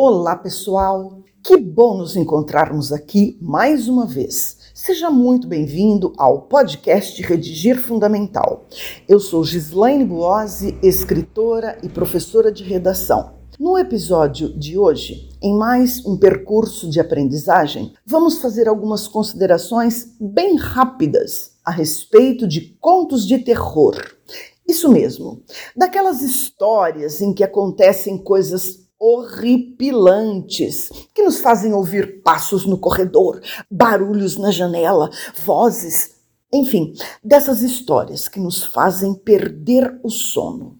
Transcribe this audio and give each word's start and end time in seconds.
Olá, 0.00 0.36
pessoal! 0.36 1.24
Que 1.42 1.56
bom 1.56 1.98
nos 1.98 2.14
encontrarmos 2.14 2.92
aqui 2.92 3.36
mais 3.42 3.88
uma 3.88 4.06
vez. 4.06 4.56
Seja 4.72 5.10
muito 5.10 5.48
bem-vindo 5.48 6.12
ao 6.16 6.42
podcast 6.42 7.20
Redigir 7.20 7.82
Fundamental. 7.82 8.68
Eu 9.08 9.18
sou 9.18 9.42
Gislaine 9.42 10.04
Buozzi, 10.04 10.78
escritora 10.84 11.78
e 11.82 11.88
professora 11.88 12.52
de 12.52 12.62
redação. 12.62 13.32
No 13.58 13.76
episódio 13.76 14.56
de 14.56 14.78
hoje, 14.78 15.30
em 15.42 15.58
mais 15.58 16.06
um 16.06 16.16
percurso 16.16 16.88
de 16.88 17.00
aprendizagem, 17.00 17.92
vamos 18.06 18.40
fazer 18.40 18.68
algumas 18.68 19.08
considerações 19.08 20.14
bem 20.20 20.54
rápidas 20.54 21.56
a 21.64 21.72
respeito 21.72 22.46
de 22.46 22.60
contos 22.80 23.26
de 23.26 23.36
terror. 23.38 23.96
Isso 24.64 24.88
mesmo, 24.92 25.42
daquelas 25.76 26.22
histórias 26.22 27.20
em 27.20 27.34
que 27.34 27.42
acontecem 27.42 28.16
coisas 28.16 28.86
horripilantes 29.00 30.90
que 31.14 31.22
nos 31.22 31.40
fazem 31.40 31.72
ouvir 31.72 32.22
passos 32.22 32.66
no 32.66 32.78
corredor, 32.78 33.40
barulhos 33.70 34.36
na 34.36 34.50
janela, 34.50 35.10
vozes, 35.44 36.16
enfim, 36.52 36.94
dessas 37.22 37.62
histórias 37.62 38.26
que 38.26 38.40
nos 38.40 38.64
fazem 38.64 39.14
perder 39.14 40.00
o 40.02 40.10
sono. 40.10 40.78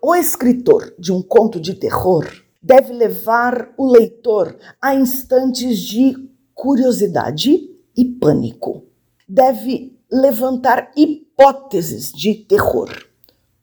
O 0.00 0.14
escritor 0.14 0.94
de 0.98 1.12
um 1.12 1.22
conto 1.22 1.60
de 1.60 1.74
terror 1.74 2.28
deve 2.60 2.92
levar 2.92 3.72
o 3.76 3.90
leitor 3.90 4.56
a 4.80 4.94
instantes 4.94 5.78
de 5.78 6.14
curiosidade 6.54 7.70
e 7.96 8.04
pânico. 8.04 8.84
Deve 9.28 9.98
levantar 10.10 10.90
hipóteses 10.96 12.12
de 12.12 12.34
terror. 12.34 12.90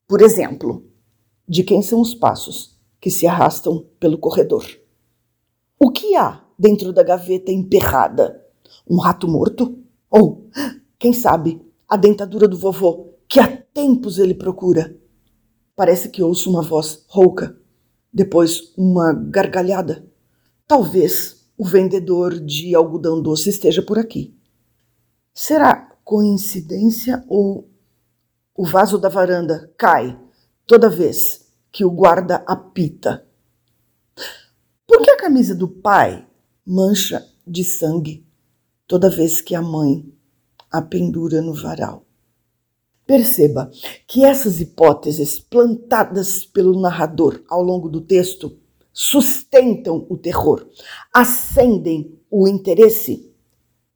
Por 0.08 0.22
exemplo, 0.22 0.89
de 1.50 1.64
quem 1.64 1.82
são 1.82 2.00
os 2.00 2.14
passos 2.14 2.78
que 3.02 3.10
se 3.10 3.26
arrastam 3.26 3.88
pelo 4.00 4.20
corredor. 4.20 4.64
O 5.80 5.90
que 5.90 6.16
há 6.16 6.46
dentro 6.58 6.94
da 6.94 7.02
gaveta 7.02 7.52
emperrada? 7.52 8.46
Um 8.88 8.98
rato 8.98 9.28
morto? 9.28 9.80
Ou, 10.12 10.48
quem 11.00 11.12
sabe, 11.12 11.60
a 11.88 11.98
dentadura 11.98 12.48
do 12.48 12.58
vovô 12.58 13.16
que 13.28 13.40
há 13.40 13.48
tempos 13.48 14.20
ele 14.20 14.36
procura? 14.36 14.96
Parece 15.76 16.10
que 16.10 16.22
ouço 16.22 16.52
uma 16.52 16.62
voz 16.62 17.04
rouca, 17.08 17.58
depois 18.14 18.74
uma 18.78 19.12
gargalhada. 19.14 20.06
Talvez 20.68 21.48
o 21.58 21.66
vendedor 21.66 22.40
de 22.40 22.76
algodão 22.76 23.22
doce 23.22 23.50
esteja 23.50 23.82
por 23.82 23.98
aqui. 23.98 24.36
Será 25.34 25.98
coincidência 26.04 27.24
ou 27.28 27.70
o 28.56 28.66
vaso 28.66 28.98
da 28.98 29.10
varanda 29.10 29.74
cai 29.78 30.20
toda 30.70 30.88
vez 30.88 31.48
que 31.72 31.84
o 31.84 31.90
guarda 31.90 32.44
apita. 32.46 33.28
Por 34.86 35.02
que 35.02 35.10
a 35.10 35.18
camisa 35.18 35.56
do 35.56 35.68
pai 35.68 36.28
mancha 36.64 37.28
de 37.46 37.64
sangue 37.64 38.24
toda 38.86 39.10
vez 39.10 39.42
que 39.42 39.56
a 39.56 39.64
mãe 39.64 40.14
a 40.72 40.80
pendura 40.80 41.42
no 41.42 41.56
varal? 41.56 42.06
Perceba 43.04 43.72
que 44.06 44.24
essas 44.24 44.62
hipóteses 44.62 45.40
plantadas 45.40 46.46
pelo 46.46 46.80
narrador 46.80 47.44
ao 47.50 47.64
longo 47.64 47.90
do 47.90 48.02
texto 48.02 48.56
sustentam 48.94 50.06
o 50.08 50.16
terror, 50.16 50.70
acendem 51.12 52.22
o 52.30 52.48
interesse 52.48 53.34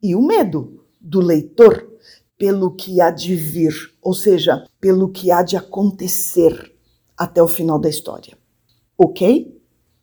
e 0.01 0.15
o 0.15 0.25
medo 0.25 0.83
do 0.99 1.21
leitor 1.21 1.92
pelo 2.37 2.75
que 2.75 2.99
há 2.99 3.09
de 3.09 3.35
vir, 3.35 3.73
ou 4.01 4.13
seja, 4.13 4.65
pelo 4.79 5.09
que 5.09 5.31
há 5.31 5.41
de 5.41 5.55
acontecer 5.55 6.73
até 7.17 7.41
o 7.41 7.47
final 7.47 7.79
da 7.79 7.89
história. 7.89 8.37
Ok? 8.97 9.59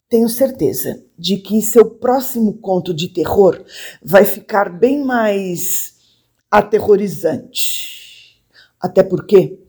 Tenho 0.09 0.28
certeza 0.28 1.05
de 1.17 1.36
que 1.36 1.63
seu 1.63 1.89
próximo 1.89 2.55
conto 2.55 2.92
de 2.92 3.08
terror 3.08 3.64
vai 4.02 4.24
ficar 4.24 4.68
bem 4.68 5.05
mais 5.05 5.95
aterrorizante. 6.51 8.42
Até 8.80 9.05
porque 9.05 9.61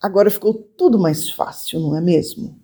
agora 0.00 0.30
ficou 0.30 0.54
tudo 0.54 0.98
mais 0.98 1.28
fácil, 1.28 1.80
não 1.80 1.96
é 1.96 2.00
mesmo? 2.00 2.58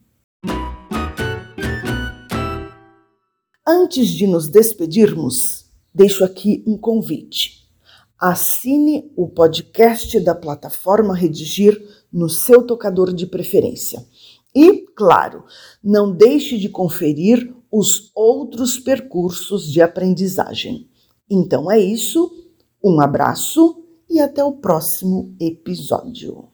Antes 3.66 4.08
de 4.08 4.26
nos 4.26 4.48
despedirmos, 4.48 5.66
deixo 5.92 6.24
aqui 6.24 6.64
um 6.66 6.78
convite. 6.78 7.67
Assine 8.18 9.12
o 9.14 9.28
podcast 9.28 10.18
da 10.18 10.34
plataforma 10.34 11.14
Redigir 11.14 11.80
no 12.12 12.28
seu 12.28 12.66
tocador 12.66 13.12
de 13.14 13.26
preferência. 13.26 14.04
E, 14.52 14.86
claro, 14.96 15.44
não 15.82 16.10
deixe 16.10 16.58
de 16.58 16.68
conferir 16.68 17.54
os 17.70 18.10
outros 18.16 18.76
percursos 18.76 19.70
de 19.70 19.80
aprendizagem. 19.80 20.88
Então 21.30 21.70
é 21.70 21.78
isso, 21.78 22.28
um 22.82 23.00
abraço 23.00 23.84
e 24.10 24.18
até 24.18 24.42
o 24.42 24.52
próximo 24.52 25.36
episódio. 25.38 26.48